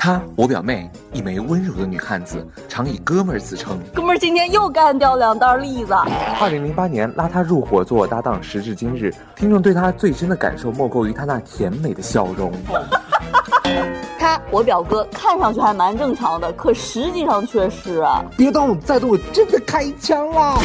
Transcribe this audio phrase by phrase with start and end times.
[0.00, 3.76] 她，我表妹，一枚温柔的女汉子，常以哥们儿自称。
[3.92, 5.92] 哥们儿今天又干掉两袋栗子。
[6.40, 12.52] 二零零八年拉她入伙做我搭档，时至今日，听众对她最深的感受莫过于她那甜美的笑容。
[14.20, 20.60] 他，我表哥，看上去还蛮正常的，可实际上却是啊，别动，再动我真的开枪了。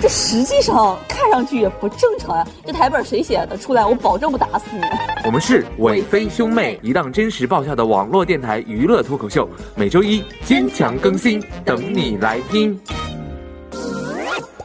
[0.00, 2.46] 这实际上看上去也不正常呀。
[2.64, 3.56] 这台本谁写的？
[3.58, 4.80] 出来我保证不打死你。
[5.26, 12.80] 我们是伟飞兄妹，一档真实爆笑的网络电台娱乐脱口秀，每周一坚强更新，等你来听。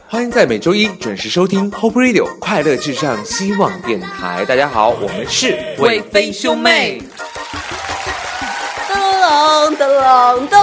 [0.08, 4.42] 欢迎在每周一准时收听 Hope Radio 快乐至上希望电台。
[4.46, 7.02] 大家好，我们是伟飞兄妹。
[9.86, 10.56] 噔噔噔噔！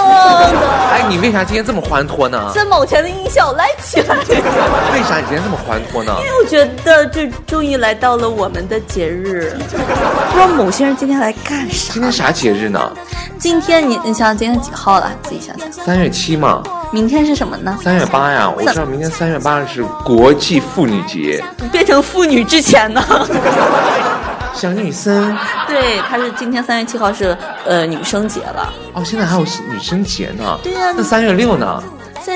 [0.92, 2.52] 哎，你为啥今天这么欢脱呢？
[2.54, 4.18] 三毛钱的音效来起来！
[4.94, 6.14] 为啥你今天这么欢脱呢？
[6.20, 9.56] 因为我觉得这终于来到了我们的节日。
[9.70, 11.94] 不知道某些人今天来干啥？
[11.94, 12.92] 今天啥节日呢？
[13.40, 15.10] 今天你你想想今天几号了？
[15.24, 15.72] 自己想想。
[15.72, 16.62] 三月七嘛。
[16.92, 17.78] 明天是什么呢？
[17.82, 18.50] 三月八呀！
[18.56, 21.44] 我知道明天三月八是国际妇女节。
[21.72, 23.02] 变成妇女之前呢？
[24.54, 25.36] 小女生，
[25.68, 28.72] 对，她是今天三月七号是呃女生节了。
[28.94, 30.58] 哦，现在还有女生节呢。
[30.64, 30.94] 对呀。
[30.96, 31.82] 那三月六呢？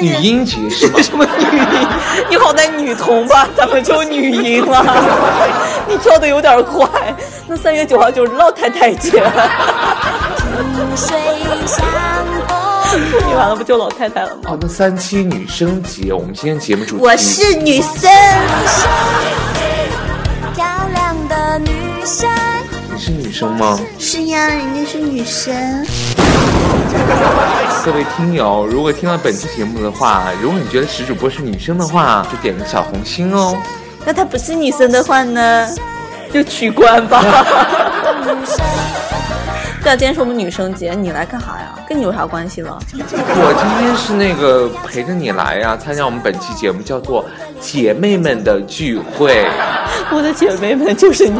[0.02, 1.00] 女音节是吗？
[1.02, 1.88] 什么女音？
[2.30, 4.84] 你好歹女童吧，咱们就女音了？
[5.88, 6.86] 你跳的有点快。
[7.48, 9.32] 那三月九号就是老太太节了。
[13.28, 14.42] 你完了不就老太太了吗？
[14.48, 17.04] 哦，那三七女生节，我们今天节目主题。
[17.04, 18.12] 我是女生。
[22.08, 23.78] 你是女生吗？
[24.00, 25.54] 是呀，人家是女生。
[27.84, 33.62] 各位听友，如果听了本期节目的话，如果你觉得石主播是女生的话，就点个小红心哦。
[34.06, 35.68] 那她不是女生的话呢，
[36.32, 37.22] 就取关吧。
[39.88, 41.74] 对啊，今天是我们女生节，你来干啥呀？
[41.88, 42.78] 跟你有啥关系了？
[42.92, 47.26] 我今天是那个陪着你来呀，参加我们本期节目，叫做
[47.62, 49.48] 姐妹们的聚会。
[50.12, 51.40] 我的姐妹们就是你。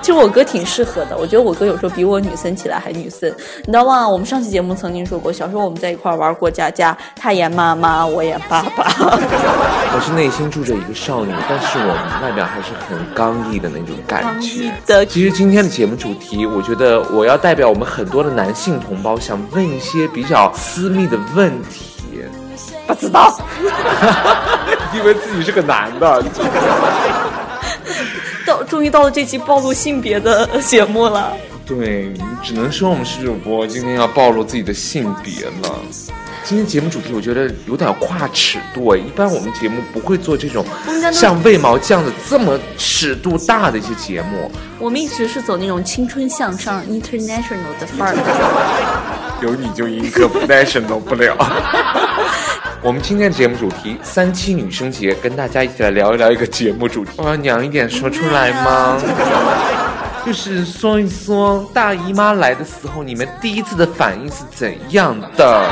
[0.00, 3.28] 其实我哥挺适合的，我觉得我哥有时候比我女生起来还女生，
[3.64, 4.08] 你知道吗？
[4.08, 8.84] 我们上期节目曾经说过，小时候我们在一块玩过家家，他演妈妈，我演爸爸。
[9.92, 14.72] 我是内心住着一个少女，但是我外表还是很刚毅的那种感觉。
[14.86, 15.04] 的。
[15.06, 21.86] 其实今天的节目主题，我觉得我要代表我们很多的男性同胞，想问一些比较私密的问题。
[22.86, 23.32] 不知道，
[24.92, 26.24] 以为自己是个男的。
[28.50, 31.32] 到终于到了这期暴露性别的 节目了。
[31.64, 32.12] 对，
[32.42, 35.78] 只能说我们是主播今天要暴露自己的性别了。
[36.42, 40.66] 今天节目主题我觉得有点跨尺度，一般我们节目不会做这种
[41.12, 44.50] 像为毛这样的这么尺度大的一些节目。
[44.80, 48.16] 我们一直是走那种青春向上、 international 的范儿。
[49.40, 51.36] 有你就 international 不了。
[52.82, 57.10] 我们今天的节目主题三七女生节，跟大家一起来聊一聊一个节目主题。
[57.18, 58.98] 我要娘一点说出来吗？
[60.24, 65.62] 就是说一说大姨妈来的时候，你们第一次的反应是怎样的？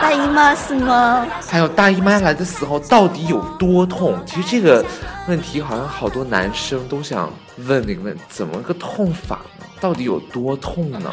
[0.00, 1.26] 大姨妈是吗？
[1.46, 4.14] 还有大姨妈来的时候到底有多痛？
[4.24, 4.84] 其实这个
[5.28, 7.30] 问题好像好多男生都想
[7.66, 9.66] 问那个问，怎么个痛法呢？
[9.80, 11.10] 到底有多痛呢？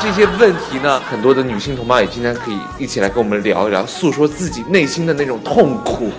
[0.00, 6.10] 这些问题呢，很多的女性同胞也今天可以一起来跟我们聊一聊，诉说自己内心的那种痛苦。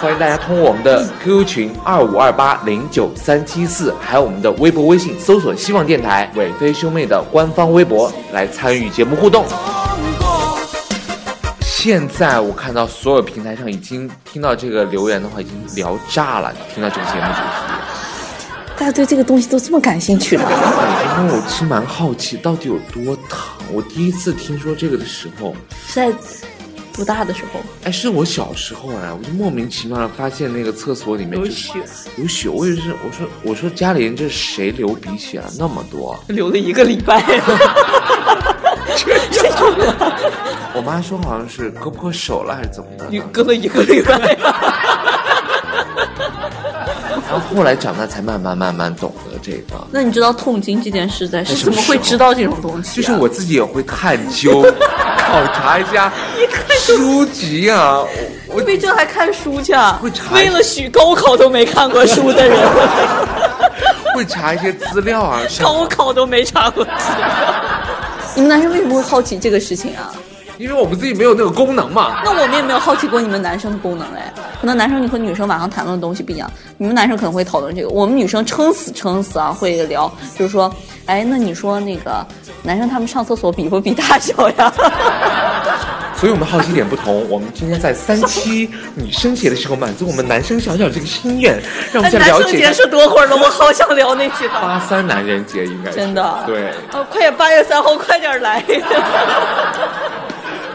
[0.00, 9.44] 欢迎大家通过我们的 QQ 群二五二八零九三七四，还有我们的微博、微信搜索“希望电台”伟飞兄妹的官方微博来参与节目互动。
[11.82, 16.54] 现在我看到所有平台上已经听到这个留言的话，已经聊炸了。
[16.74, 17.72] 听到这个节目主题。
[18.76, 20.42] 大家对这个东西都这么感兴趣了？
[20.42, 23.66] 因为我其实蛮好奇，到底有多疼。
[23.72, 26.12] 我第一次听说这个的时候，是在
[26.92, 27.60] 多大的时候？
[27.84, 31.78] 哎，是我小时候啊，我就莫名其妙的发现那个厕所里面有血，
[32.18, 32.46] 有血。
[32.50, 36.22] 我以为是，我说我说家里人这是谁流鼻血了那么多？
[36.28, 37.24] 流了一个礼拜。
[40.74, 43.06] 我妈说好像是割破手了还是怎么的？
[43.10, 44.36] 你割了一个礼拜。
[47.28, 49.86] 然后后来长大才慢慢慢慢懂得这个。
[49.92, 53.00] 那你知道痛经这件事在是怎么会知道这种东西？
[53.00, 54.62] 就是我自己也会探究、
[55.18, 56.12] 考察一下
[56.80, 58.02] 书籍啊。
[58.48, 59.96] 我为这还看书去啊？
[60.02, 60.34] 会查。
[60.34, 62.58] 为了许高考都没看过书的人，
[64.14, 65.40] 会查一些资料啊。
[65.62, 67.28] 高考都没查过资料。
[68.34, 70.14] 你们男生为什么会好奇这个事情啊？
[70.58, 72.20] 因为我们自己没有那个功能嘛。
[72.22, 74.32] 那我们也没有好奇过你们男生的功能哎。
[74.60, 80.70] 可能男生你和女生晚上谈论的东西不一样，你们男生可能会讨论这个，我们女生撑死撑死啊会聊，就是说，
[81.06, 82.26] 哎，那你说那个
[82.62, 84.72] 男生他们上厕所比不比大小呀？
[86.20, 91.58] 所以我们好奇点不同，我们今天在三七女生节的时候满足我们男生小小这个心愿，
[91.94, 93.34] 让我们先男了解一下生节是多会儿了？
[93.34, 94.60] 我好想聊那句话。
[94.60, 96.72] 八三男人节，应该是真的对。
[96.92, 98.62] 哦，快点，八月三号，快点来！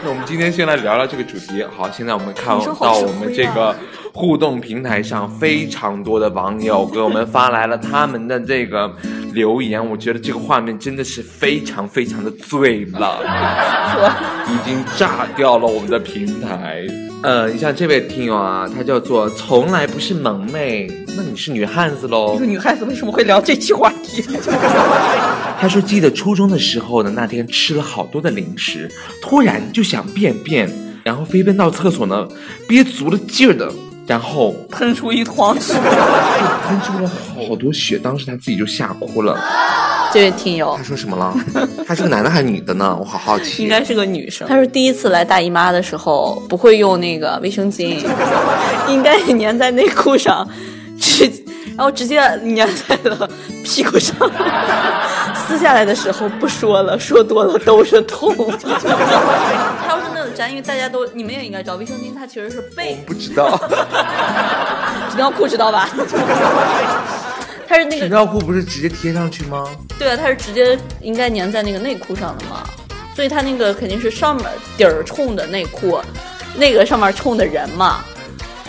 [0.02, 1.64] 那我们今天先来聊聊这个主题。
[1.76, 3.72] 好，现在我们看到我们这个
[4.16, 8.90] 互动平台上，非常多的网友给我们发来了他们的这个
[9.34, 9.90] 留言。
[9.90, 13.20] 我觉得这个画面真的是非常非常的醉了，
[14.48, 16.86] 已经炸掉了我们的平台。
[17.22, 22.46] 呃，你像这位听友啊，他叫做从来不是萌妹，那你是女汉子喽一个？
[22.46, 24.24] 女汉子为什么会聊这期话题？
[25.60, 28.90] 他说，记得初中的时候呢，那天吃了好多的零食，
[29.20, 30.70] 突然就想便便，
[31.04, 32.26] 然后飞奔到厕所呢，
[32.66, 33.70] 憋足了劲儿的，
[34.06, 35.74] 然后喷出一坨血。
[35.74, 37.10] 喷出了
[37.48, 39.38] 好多血，当时他自己就吓哭了。
[40.12, 41.34] 这位听友他说什么了？
[41.86, 42.96] 他是个男的还是女的呢？
[42.98, 43.62] 我好好奇。
[43.62, 44.46] 应该是个女生。
[44.48, 47.98] 他说第一次来大姨妈的时候不会用那个卫生巾，
[48.88, 50.48] 应该粘在内裤上，
[51.00, 51.28] 直
[51.76, 53.28] 然后直接粘在了
[53.64, 54.14] 屁股上。
[55.34, 58.34] 撕下来的时候不说了，说多了都是痛。
[58.58, 63.56] 他要是那种粘，因为大家都你们也应该知道，卫生巾它其实是被不知道，
[65.10, 65.88] 纸尿裤知道吧？
[67.68, 69.64] 它是那个纸尿裤不是直接贴上去吗？
[69.98, 72.64] 对啊，它是直接应该粘在那个内裤上的嘛，
[73.14, 74.46] 所以它那个肯定是上面
[74.76, 76.00] 底儿冲的内裤，
[76.56, 78.04] 那个上面冲的人嘛。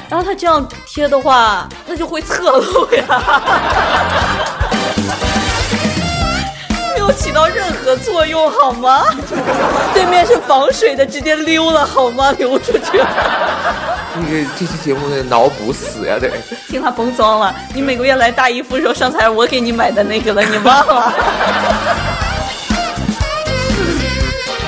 [0.10, 3.04] 然后他这样贴的话，那就会侧漏呀，
[6.96, 9.04] 没有起到任何作用，好吗？
[9.94, 12.32] 对面是防水的，直接溜了，好吗？
[12.38, 13.08] 溜出去了，
[14.16, 14.28] 这个
[14.58, 16.32] 这期节目的脑补死呀，得。
[16.70, 17.54] 听他甭装了。
[17.74, 21.14] 你每个月来大姨夫的时候，上次还是我给你买的那个了，你忘了？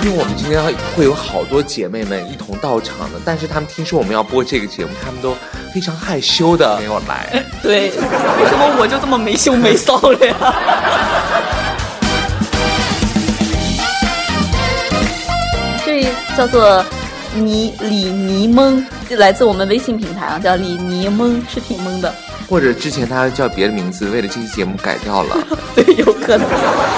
[0.01, 0.63] 因为我们今天
[0.95, 5.35] 会有好多姐妹们一同到场的，但是她们听说我们要播这个节目，她们都
[5.73, 7.43] 非常害羞的没有来。
[7.61, 10.35] 对，为什么我就这么没羞没臊的呀？
[15.85, 16.05] 这
[16.37, 16.81] 叫做
[17.35, 22.15] 你李尼蒙，这来自我们微信平台啊，叫李尼蒙，是挺蒙的。
[22.49, 25.37] 或者之前他叫别的名字，为了这期节目改掉了。
[25.75, 26.47] 对，有可能。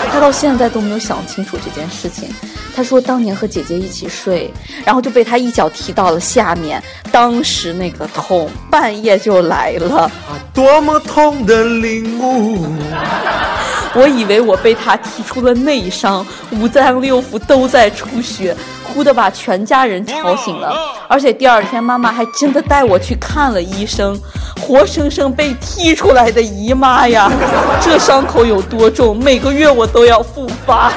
[0.10, 2.30] 他到现在都没有想清楚这件事情。
[2.74, 4.50] 他说当年和姐姐一起睡，
[4.86, 6.82] 然后就被他一脚踢到了下面，
[7.12, 10.04] 当时那个痛，半夜就来了。
[10.04, 10.12] 啊，
[10.54, 12.66] 多么痛的领悟！
[13.94, 18.56] 我以为我被他踢出了内伤，五脏六腑都在出血，
[18.94, 20.76] 哭的把全家人吵醒了。
[21.08, 24.18] 而且第二天妈妈还真的带我去看了医生，
[24.60, 27.32] 活生生被踢出来的姨妈呀！
[27.82, 29.18] 这伤口有多重？
[29.18, 30.90] 每个月我都要复发。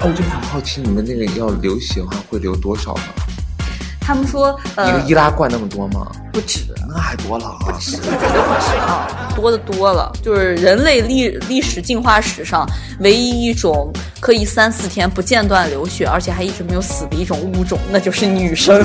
[0.00, 3.02] 哦，我就很好奇，你们那个要流血的话会流多少呢？
[4.02, 6.10] 他们说，一个呃，易拉罐那么多吗？
[6.32, 7.78] 不止，那还多了啊！
[7.78, 9.06] 绝对不止啊，
[9.36, 10.10] 多的多了。
[10.22, 12.66] 就是人类历历史进化史上
[13.00, 18.82] 唯一一种可以三四天不间断流血，而且还一直没有死的一种物种，那就是女生。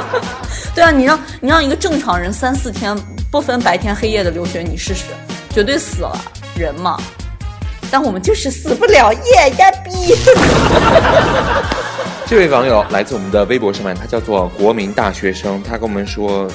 [0.74, 2.96] 对啊，你让你让一个正常人三四天
[3.30, 5.04] 不分白天黑夜的流血，你试试，
[5.52, 6.16] 绝对死了
[6.54, 6.98] 人嘛。
[7.90, 10.14] 但我们就是死不了，耶呀逼！
[12.28, 16.46] 这位网友来自我们的微博上面，他叫做国民大学生，他跟我们说，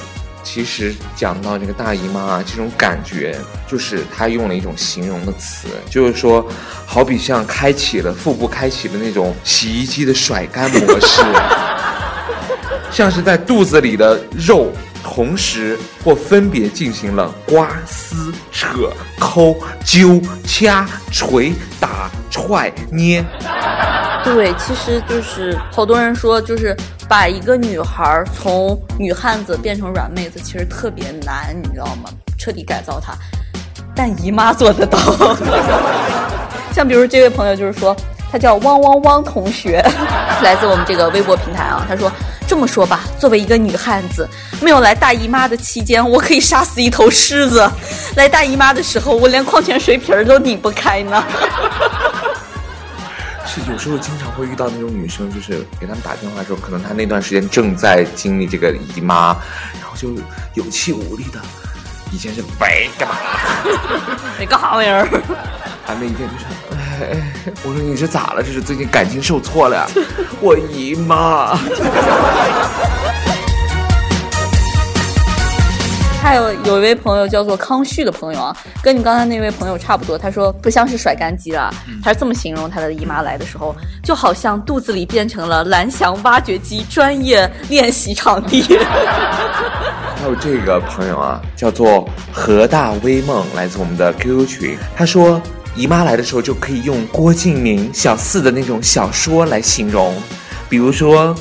[0.44, 6.46] 其实讲到这个大姨妈啊，这种感觉，就是他用了一种形容的词，就是说，
[6.86, 11.22] 好比像开启了腹部开启了那种洗衣机的甩干模式，
[12.92, 14.16] 像是在肚子里的
[14.46, 14.70] 肉。
[15.14, 19.54] 同时或分别进行了刮、撕、扯、抠、
[19.84, 23.24] 揪、掐、捶、打、踹、捏，
[24.24, 26.76] 对，其实就是好多人说，就是
[27.08, 32.10] 把一个女孩从女汉子变成软妹子，其实特别难，你知道吗？
[32.36, 33.14] 彻底改造她，
[33.94, 34.98] 但姨妈做得到。
[36.74, 37.94] 像比如这位朋友就是说，
[38.32, 39.80] 他叫汪汪汪同学，
[40.42, 41.86] 来自我们这个微博平台啊。
[41.88, 42.10] 他说
[42.46, 44.28] 这么说吧，作为一个女汉子，
[44.60, 47.68] 没有来大姨妈的期间，我可以杀死一头狮子；
[48.16, 51.24] 来大姨妈的时候，我连矿泉水瓶儿都拧不开呢。
[53.46, 59.36] 是有时候经常会遇到那种女生，就是给他们打电话的时候，可能她那段时间正在经历这个姨妈，
[59.74, 60.10] 然后就
[60.54, 61.40] 有气无力的。
[62.10, 63.16] 以前是喂干嘛？
[64.38, 65.04] 你干啥玩意儿？
[65.86, 66.44] 啊，那一天就是，
[67.64, 68.42] 我说你这咋了？
[68.42, 69.86] 这是最近感情受挫了呀？
[70.40, 71.56] 我姨妈。
[76.22, 80.16] 还有有一位朋友叫做康旭的朋友啊，跟你刚才那位朋友差不多。
[80.16, 81.70] 他说不像是甩干机了，
[82.02, 88.62] 他是这么形容他的姨妈来的时候，就好像肚子里变成了蓝翔挖掘机专业练习场地。
[90.16, 94.78] 还有这个朋友啊，叫做何大微梦，来自我们的 QQ 群。
[94.96, 95.38] 他说，
[95.74, 100.14] 姨妈来的时候就可以用郭敬明小四的那种小说来形容，
[100.68, 101.34] 比如说，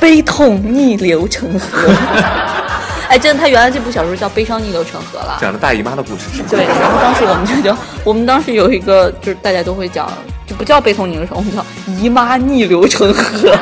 [0.00, 1.88] 悲痛逆流成河。
[3.08, 6.48] 哎，真的，他原来这部小说叫《悲伤逆流成河》了，讲的大姨妈的故事是吗？
[6.50, 10.10] 对，然后当时我们就叫，我们当时有一个就是大家都会讲，
[10.46, 13.56] 就不叫悲痛逆流成河，我们叫姨妈逆流成河。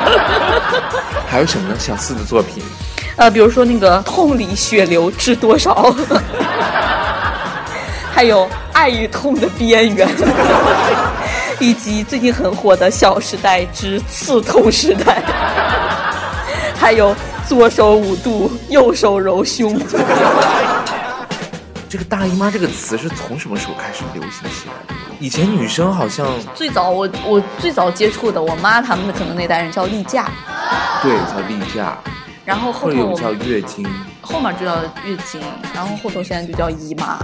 [1.27, 1.75] 还有什么呢？
[1.79, 2.61] 小四的作品，
[3.15, 5.95] 呃，比如说那个痛里血流知多少，
[8.13, 10.07] 还有爱与痛的边缘，
[11.59, 15.15] 以及最近很火的《小时代之刺痛时代》，
[16.79, 17.15] 还有
[17.47, 19.81] 左手捂肚，右手揉胸。
[21.89, 24.93] 这个大姨妈这个词是从什么时候开始流行起来的？
[25.19, 30.29] 以前女生好像最早我我最早接触的，我妈他们可能那代人叫例假，
[31.01, 31.97] 对叫例假，
[32.47, 33.85] 然后后头我叫月经。
[34.21, 35.41] 后面就叫月经，
[35.73, 37.19] 然后后头现在就叫姨妈，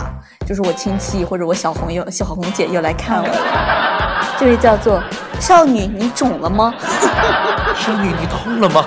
[0.46, 4.36] 就是我亲戚或者我小红又小红姐又来看我了。
[4.38, 5.02] 这位叫做
[5.40, 6.74] 少女，你肿了吗？
[7.80, 8.86] 少女，你痛了吗？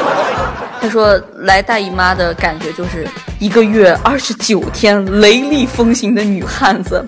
[0.78, 3.08] 她说来大姨妈的感觉就是
[3.38, 7.02] 一个月二十九天雷厉风行的女汉子，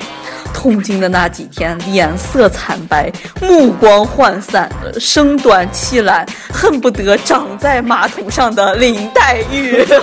[0.52, 9.84] 痛经的那几天脸色惨白，目光涣散，声短气懒，恨不得长在马桶上的林黛玉。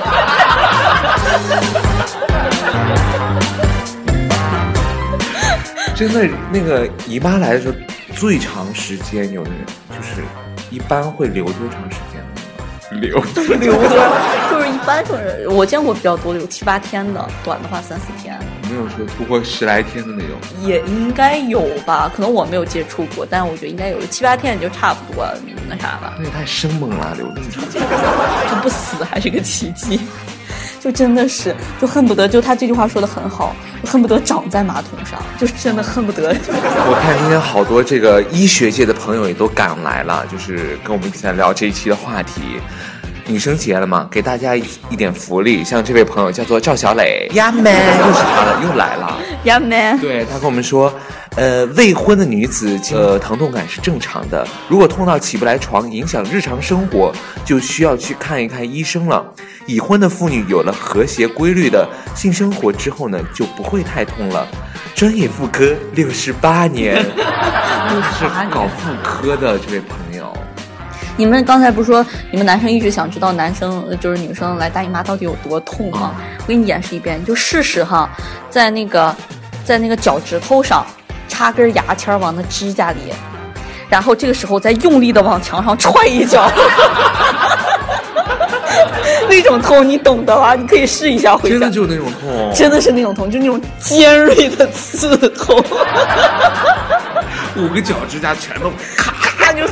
[5.96, 7.76] 真的，那个姨妈来的时候，
[8.16, 9.60] 最长时间有的人
[9.90, 10.22] 就是
[10.70, 12.05] 一般会留多长时间？
[13.00, 13.18] 留
[13.60, 13.90] 留的，
[14.50, 18.38] 就是一般就是我见过比较多的有七八天的，短的话三四天，
[18.70, 20.36] 没有说突破十来天的那种。
[20.62, 22.12] 也应该有吧？
[22.16, 25.26] 可能我没有接触过，但是我觉得应该有七八天也就差不多
[25.68, 27.64] 那啥了，那也太生猛了，留那么长。
[28.50, 30.00] 就不死还是个奇迹。
[30.86, 36.30] 就真的是，就恨不得，就他这句话说的很好，就恨不得长在马桶上，就是真的恨不得。
[36.30, 42.60] 我看今天好多这个医学界的朋友也都赶来了，就是跟我们一起来聊这一期的话题。
[43.26, 45.64] 女生节了嘛，给大家一一点福利。
[45.64, 49.18] 像这位朋友叫做赵小磊，呀 man，又是他了，又来了。
[49.46, 50.94] 呀 man，对他跟我们说，
[51.36, 57.12] 呃，未婚的女子呃疼痛感是正常的，如果痛到起不来床，影响日常生活，
[57.44, 59.26] 就需要去看一看医生了。
[59.66, 64.48] 已婚的妇女有了和谐规律的性生活之后呢，就不会太痛了。
[64.94, 70.32] 专业妇科六十八年，是八年搞妇科的这位朋友，
[71.18, 76.16] 你们刚才不是说你们男生一直想知道男生呃就是女生来大姨妈到底有多痛吗？
[76.40, 78.10] 我给你演示一遍，你就试试哈，
[78.50, 79.14] 在那个
[79.66, 80.86] 在那个脚趾头上
[81.28, 83.14] 插根牙签儿往那指甲里，
[83.90, 86.50] 然后这个时候再用力的往墙上踹一脚。
[89.28, 90.54] 那种痛你懂的吧？
[90.56, 91.70] 你可以试一下回家真的。
[91.72, 95.64] 就是那种痛，真的是那种痛，就那种尖锐的刺痛，
[97.58, 99.14] 五个脚指甲全都咔，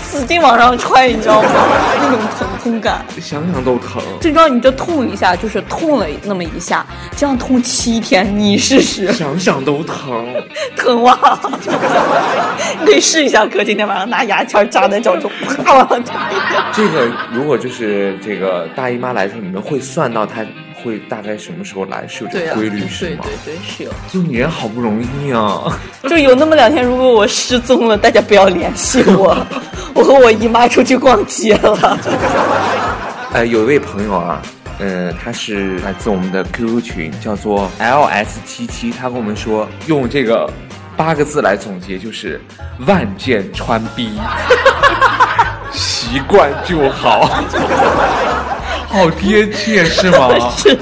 [0.03, 1.49] 使劲往上踹，你知道吗？
[2.01, 3.03] 那种疼痛感。
[3.21, 4.01] 想想都疼。
[4.21, 10.35] 最重要，你就痛一下，就是痛了那么一下，这样痛七天，你试试，想想都疼，
[10.75, 11.17] 疼哇！
[12.79, 15.31] 你 可以试一下，哥，今天晚上拿牙签扎在脚中，
[15.65, 16.65] 啪往上扎一下。
[16.73, 23.23] 这个如果就是这个大姨妈来的时候，你们会算到她会大概什么时候来，是有这个规律是吗？
[23.23, 23.91] 对对对，是有。
[24.11, 29.35] 就女人好不容易啊， 就有那么两天，如果我失踪了，大家不要联系我，
[29.93, 31.97] 我和我姨妈出去逛街了。
[33.33, 34.41] 呃， 有一位朋友啊，
[34.79, 40.49] 呃，他是来自我们的 QQ 群，叫做 LS 七七，他跟我们说，用这个
[40.97, 42.41] 八个字来总结，就是
[42.85, 44.11] 万箭穿逼，
[45.71, 47.29] 习惯就好，
[48.93, 50.29] 好贴切是吗？
[50.55, 50.77] 是，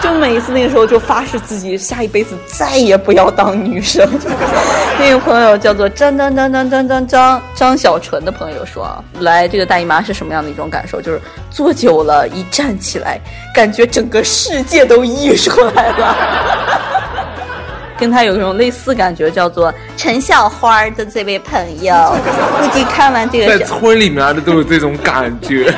[0.00, 4.08] 就每一次那个时候就发誓自己下一辈子再也不要当女生。
[5.00, 11.02] 那个朋友叫做张张张张张张张张小纯的朋友说啊，来这个大姨妈是什么样的一种感受？
[11.02, 11.20] 就是
[11.50, 13.20] 坐久了，一站起来，
[13.52, 16.16] 感觉整个世界都溢出来了。
[17.98, 22.14] 跟他有一种类似感觉，叫做陈小花的这位朋友，
[22.60, 25.74] 估计看完这个在个村里面的都有这种感觉。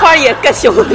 [0.00, 0.86] 花也可羞了，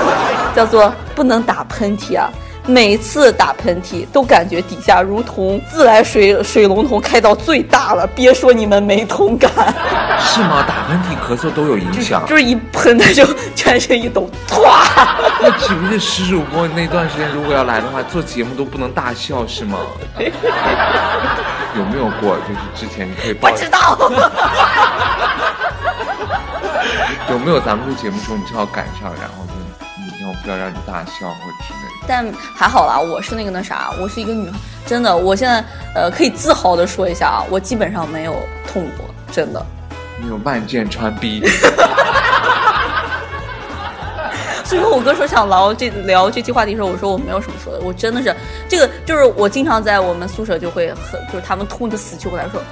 [0.54, 2.28] 叫做不能打喷嚏啊。
[2.66, 9.50] 每次打喷嚏都感觉底下如同自来水 水龙头开到最大了，别说你们没同感，
[10.20, 10.62] 是吗？
[10.68, 12.22] 打喷嚏、咳嗽都有影响。
[12.26, 13.26] 就是一喷的就
[13.56, 14.68] 全身一抖，唰！
[15.40, 19.78] 那岂不是石主播那段时间如果要来的话，做节目都不能大笑是吗？
[20.18, 22.36] 有没有过？
[22.46, 23.98] 就是之前你可以报不知道。
[27.30, 29.52] 有没有咱们录节目的时候你正好赶上，然后就
[30.02, 32.06] 一定要不要让你大笑或者之类的？
[32.08, 34.50] 但还好啦，我是那个那啥，我是一个女，
[34.86, 38.34] 真的，我现在呃可以自豪的说一下啊，我基本上没有
[38.66, 39.64] 痛过，真的。
[40.20, 41.42] 你有万箭穿逼。
[44.64, 48.32] 所以说我哥说想聊这聊这期话题的时候，我说我没有什么说的，我真的是
[48.68, 52.62] 这个就是我经常在我们宿舍就会很就是他们痛的死去活来说。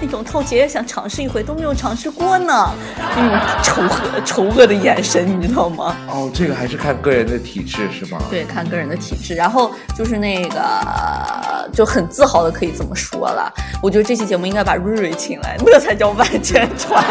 [0.00, 2.70] 那种痛，姐也想尝试一回，都没有尝试过呢。
[3.16, 5.96] 那种仇恶、仇恶的眼神，你知道吗？
[6.08, 8.18] 哦，这个还是看个人的体质是吗？
[8.30, 9.34] 对，看个人的体质。
[9.34, 13.52] 然后就是那个，就很自豪的可以这么说了。
[13.82, 17.04] 我觉得这期节目应该把瑞瑞请来，那才叫万箭穿。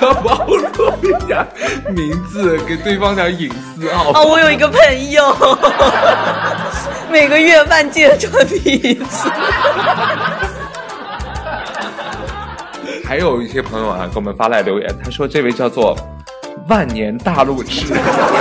[0.00, 1.46] 要暴露一下
[1.90, 4.02] 名字，给对方点隐私啊！
[4.14, 5.36] 啊，我有一个朋友，
[7.10, 9.28] 每个月万箭穿逼一次。
[13.08, 15.96] 还有一些朋友啊，给我们发来留言，他说这位叫做
[16.68, 17.86] 万年大路痴，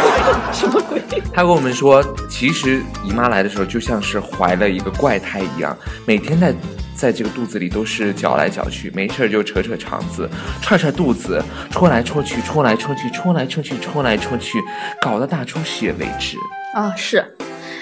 [0.52, 1.02] 什么鬼？
[1.34, 5.74] 他跟我们说，其实姨妈来的时候就像是怀了一个怪胎一样，
[6.06, 6.54] 每天在
[6.94, 10.30] 在这个肚子里都是搅来搅去，没事就扯扯肠子，
[10.62, 14.60] 踹踹肚子，戳来戳去，戳来戳去，戳来戳去，戳来戳去，
[15.02, 16.36] 搞得大出血为止。
[16.74, 17.24] 啊，是，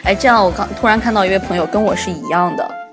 [0.04, 2.85] 哎，这样我刚突然看到一位朋友跟我是一样的。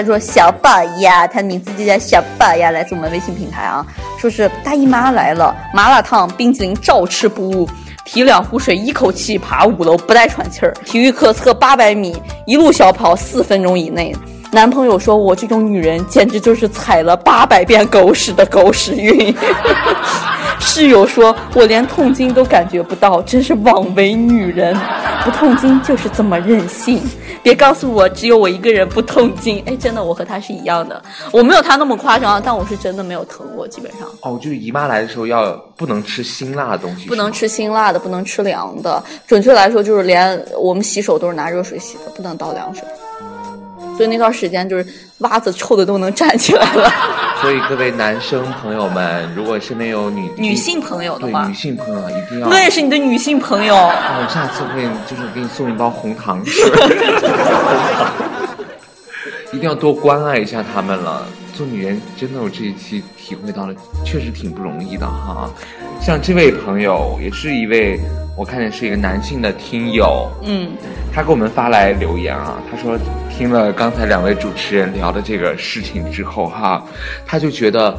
[0.00, 3.86] 他说：“小宝呀，他名字就叫小宝呀，来自我们微信平台啊。
[4.18, 7.68] 说是大姨妈来了，麻辣烫、冰淇淋照吃不误，
[8.06, 10.72] 提两壶水，一口气爬五楼不带喘气儿。
[10.86, 12.16] 体育课测八百米，
[12.46, 14.16] 一路小跑四分钟以内。
[14.52, 19.34] 男朋友说我这种女人简直就是踩了八百遍狗屎的狗屎运。
[20.58, 24.76] 室友说我连痛经都感觉不到，真是枉为女人。
[25.24, 27.02] 不痛经就是这么任性。”
[27.42, 31.02] 别告诉我只有我一个人不痛经，哎，真的，我和他是一样的，
[31.32, 34.00] 我没有他那么夸张，但我是真的没有疼过，基本上。
[34.20, 39.02] 哦，就是姨妈来的时候要不能吃辛辣的东西，不能吃辛辣的，不能吃凉的。
[39.26, 42.84] 准确来说，就是连我们洗手都是拿热水洗的，不能倒凉水。
[44.00, 44.86] 所以那段时间就是
[45.18, 46.90] 袜子臭的都能站起来了。
[47.42, 52.48] 所以各位男生朋友们，如果身边有女女性朋友的话，女性朋友一定要。
[52.48, 53.76] 我也是你的女性朋友。
[53.76, 56.62] 我下次会就是给你送一包红糖吃。
[59.52, 61.26] 一定要多关爱一下他们了。
[61.52, 65.50] 做女人真的，我这一期体会到了，确实挺不容易的哈。
[66.00, 68.00] 像这位朋友，也是一位。
[68.40, 70.70] 我看见是一个男性的听友，嗯，
[71.12, 72.98] 他给我们发来留言啊，他说
[73.28, 76.82] 听了刚才两位主持人聊的这个事情之后哈，
[77.26, 77.94] 他就觉得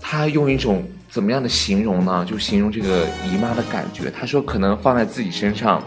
[0.00, 2.26] 他用一种怎么样的形容呢？
[2.28, 4.10] 就形容这个姨妈的感觉。
[4.10, 5.80] 他说可能放在自己身上，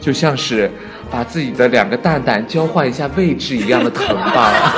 [0.00, 0.70] 就像是
[1.10, 4.76] 把自己的两个蛋蛋交换一下位置一样的疼吧。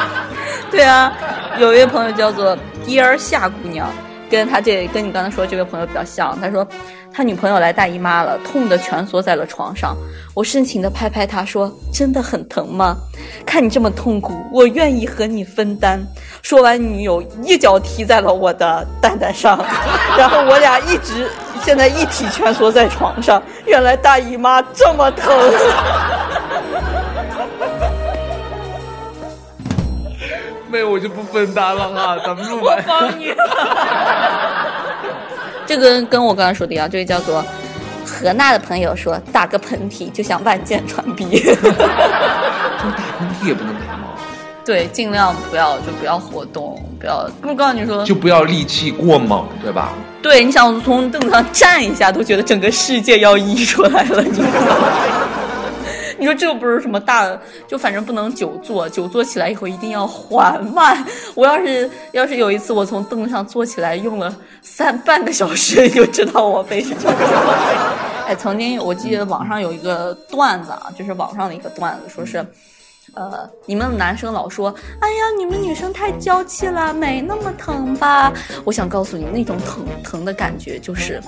[0.72, 1.12] 对啊，
[1.60, 2.56] 有一位朋友叫做
[2.86, 3.90] Dear 夏姑娘，
[4.36, 6.66] 跟他这跟你刚才说这位朋友比较像，他说。
[7.16, 9.96] 他女朋友来大姨妈了，痛得蜷缩在了床上。
[10.34, 12.96] 我深情的拍拍他说：“真的很疼吗？
[13.46, 16.04] 看你这么痛苦，我愿意和你分担。”
[16.42, 19.64] 说完，女友一脚踢在了我的蛋蛋上，
[20.18, 21.30] 然后我俩一直
[21.62, 23.40] 现在一起蜷缩在床上。
[23.64, 25.32] 原来大姨妈这么疼。
[30.74, 32.76] 妹，我就不分担了哈，咱们录完。
[32.76, 33.32] 我帮你。
[35.64, 37.44] 这个跟我刚才说的一样，这位叫做
[38.04, 41.24] 何娜的朋友说，打个喷嚏就像万箭穿鼻。
[41.38, 41.86] 这打
[43.18, 44.08] 喷嚏也不能打吗？
[44.64, 47.30] 对，尽量不要，就不要活动，不要。
[47.42, 49.92] 我告诉你说，就不要力气过猛，对吧？
[50.20, 54.42] 对，你想从凳子上站一下，都觉得整个世界要溢出来了，你。
[56.24, 61.04] 你说这又不是什么大，就反正不能久坐，久坐起来以后一定要缓慢。
[61.34, 67.12] 我要是要是有一次我从凳子上坐起来用了三半个小时， 你就知道我背什么。
[68.26, 72.42] 哎，曾经我记得网上有一个段子啊，就是网上的一个段子，说是。
[73.14, 78.32] 呃，你们男生老说，哎呀，你们女生太娇气了，没那么疼吧？
[78.64, 81.20] 我想告诉你，那种疼疼的感觉，就是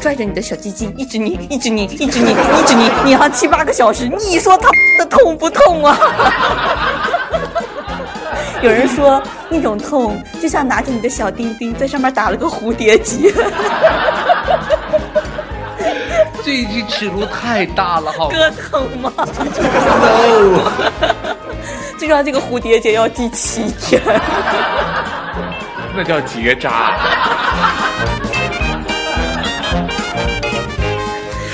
[0.00, 4.08] 拽着你的小鸡鸡，一直拧，一直拧，一直拧，一直拧，拧上七八个小时。
[4.08, 4.68] 你说他
[4.98, 5.98] 的痛不痛啊？
[8.62, 13.32] 有人说那种痛，就像拿着你的小丁丁在上面打了个蝴蝶结。
[16.42, 19.30] 这一句尺度太大了，好哥疼吗？？No，
[22.04, 23.98] 最重要，这个蝴蝶结要系七天。
[25.96, 26.98] 那叫结扎。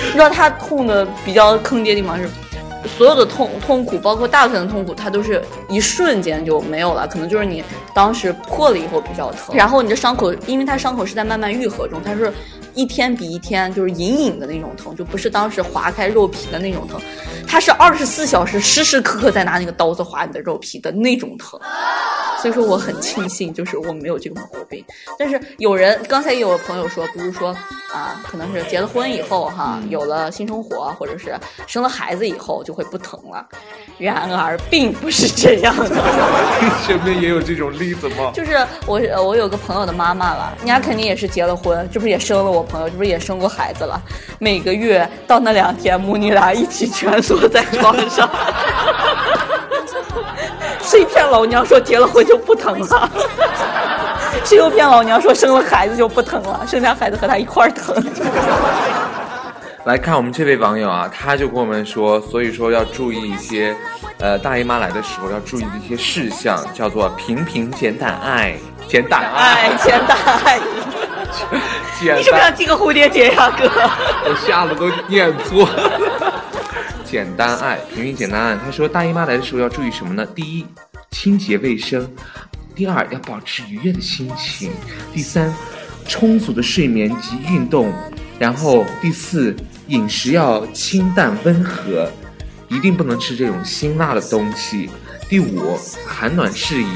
[0.06, 2.28] 你知道他痛的比较坑爹的地方是，
[2.98, 7.62] 所有的痛痛苦，包括大部分的痛苦，它都是一瞬间就没有了，可能就是你
[7.94, 12.32] 当时破了以后比较疼，然后你的伤口，因为它伤口是在慢慢愈合中，它是
[12.74, 17.00] 一天比一天就是隐隐的那种疼，就不是当时划开肉皮的那种疼，
[17.46, 21.59] 它是二十四小时时时刻刻在拿那个刀子划你的肉皮的那种疼。
[22.40, 24.85] 所以说我很庆幸，就是我没有这个毛病。
[25.18, 27.50] 但是有人刚才也有朋友说，比如说
[27.92, 33.46] 啊，可能是结了婚以后哈，有了新生活，或者是生了孩子以后就会不疼了。
[33.98, 36.03] 然而并不是这样的。
[36.87, 38.31] 身边也有这种例子吗？
[38.35, 44.00] 就是我呃我有个朋友的妈妈了，人家肯定也是结了婚，这不是也生了我朋友，这不是也生过孩子了。
[44.38, 48.29] 每个月到那两天，母女俩一起蜷缩在床上。
[50.90, 53.09] 谁骗老娘说结了婚就不疼了？
[54.44, 56.66] 谁又骗老娘说生了孩子就不疼了？
[56.66, 57.94] 生下孩子和他一块儿疼。
[59.85, 63.74] 来看我们这位网友啊，他就跟我们说，所以说要注意一些，
[64.18, 68.57] 呃，大姨妈来的时候要注意的一些事项，叫做频频减胆爱，
[68.88, 70.59] 减胆哎爱，，减胆爱，
[72.03, 73.70] 你是不是要，系个蝴蝶结呀，哥？
[74.24, 76.33] 我吓得都念错了。
[77.10, 78.56] 简单爱，频频简单爱。
[78.56, 80.24] 他说大姨妈来的时候要注意什么呢？
[80.32, 80.64] 第一，
[81.10, 82.04] 清洁卫生；
[82.72, 84.70] 第二，要保持愉悦的心情；
[85.12, 85.52] 第三，
[86.06, 87.90] 充足的睡眠及运动；
[88.38, 89.52] 然后第四，
[89.88, 92.08] 饮食要清淡温和，
[92.68, 94.88] 一定不能吃这种辛辣的东西；
[95.28, 96.86] 第五，寒暖适宜；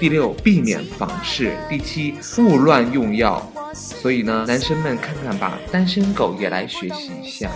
[0.00, 3.46] 第六，避免房事；第七，勿乱用药。
[3.74, 7.50] 所以呢，男生们看看吧，单身狗也来学习一下。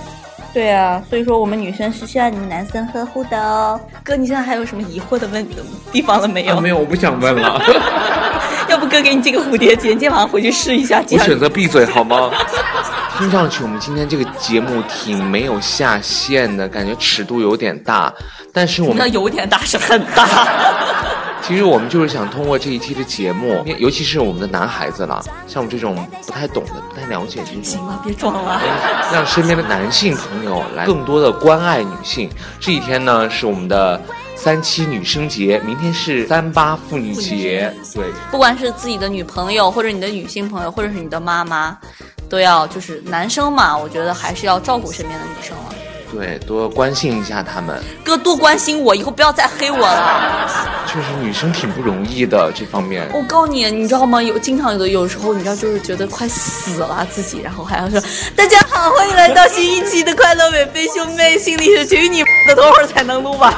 [0.55, 3.81] 对啊，所以说我们女生是需要你们男生呵护的哦。
[4.03, 5.47] 哥，你现在还有什么疑惑的问
[5.93, 6.57] 地方了没有？
[6.57, 7.61] 啊，没有，我不想问了，
[8.69, 11.03] 要不哥给你系个蝴蝶结，你今天晚上回去试一下。
[11.13, 12.31] 我选择闭嘴好吗？
[13.19, 18.13] 听上去我们今天这个节目挺没有下限的，感觉尺度有点大，
[18.53, 20.78] 但是我那们有点大是很大。
[21.43, 27.83] 其实我们就是想通过这一期的节目，尤其是我们的男孩子了，像我们这种不太懂的、不太了解这种行。
[27.87, 28.61] 了，别装了。
[29.13, 32.29] 让身边的男性朋友来更多的关爱女性。
[32.61, 34.01] 这一天呢是我们的
[34.37, 37.75] 三七女生节，明天是三八妇女节。
[37.95, 41.79] 对，不管是自己的女朋友，或者你的女性朋友，或者是你的妈妈，
[42.29, 45.75] 都要就是男生嘛，我觉得还是要照顾身边的女生了。
[46.13, 47.81] 对，多关心一下他们。
[48.05, 50.49] 哥多关心我，以后不要再黑我了。
[50.87, 53.07] 确实，女生挺不容易的这方面。
[53.13, 54.23] 我告诉你，你知道吗？
[54.23, 58.01] 有经常有的有时候，你知道就是觉得快死了自己，然后还要说
[58.35, 63.53] 大家好，欢迎来到新一期的快乐美飞兄妹，心理学，请你的，多会儿才能录完？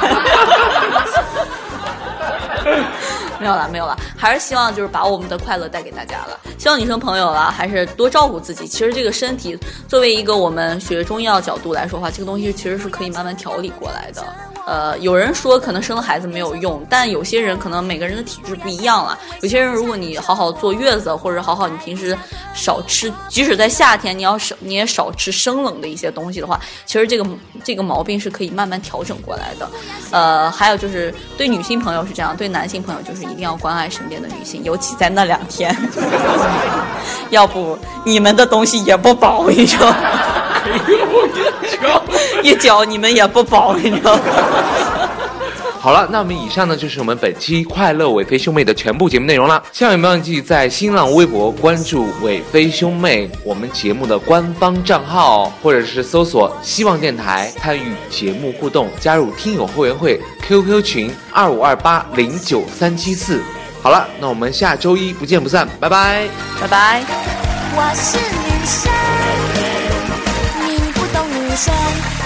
[3.40, 6.38] 没有了，没有了，还是希望就是把我们的快乐带给大家了。
[6.59, 8.68] 希望女生朋友啊，还是多照顾自己。
[8.68, 14.22] 其实这个身体作为一个我们学中医药角度来说的话，这个东西其实是可以慢慢调理过来的。
[14.70, 19.18] 呃，有人说可能生了孩子没有用，但有些人可能每个人的体质不一样了。
[19.42, 22.16] 有些人如果你好好坐月子，或者好好你平时
[22.54, 26.56] 少吃，即使在夏天你要少你也少吃生冷的一些东西的话，
[26.87, 27.26] 其实这个
[27.64, 29.68] 这个毛病是可以慢慢调整过来的。
[30.12, 35.76] 呃，还有就是对女性朋友是这样，对男性朋友就是一定要关爱身边的女性，尤其在那两天，
[37.30, 39.96] 要不你们的东西也不保，你知道吗？
[42.44, 44.22] 一脚你们也不保，你知道吗？
[45.81, 49.62] 好了，那我们以上呢就是我们本期快乐伟飞兄妹的全部节目内容了。
[49.72, 63.42] 千万别忘记在新浪微博关注伟飞兄妹我们节目的官方账号，或者是搜索希望电台参与节目互动，加入听友后援会 QQ 群二五二八零九三七四。
[63.83, 66.29] 好了，那我们下周一不见不散，拜拜。
[66.61, 67.03] 拜拜。
[67.74, 68.92] 我是女生，
[70.66, 72.19] 你不懂女生。